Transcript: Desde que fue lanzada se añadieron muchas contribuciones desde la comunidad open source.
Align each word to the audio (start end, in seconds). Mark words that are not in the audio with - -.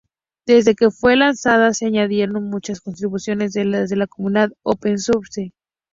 Desde 0.47 0.73
que 0.73 0.89
fue 0.89 1.15
lanzada 1.15 1.75
se 1.75 1.85
añadieron 1.85 2.45
muchas 2.49 2.81
contribuciones 2.81 3.53
desde 3.53 3.95
la 3.95 4.07
comunidad 4.07 4.49
open 4.63 4.97
source. 4.97 5.53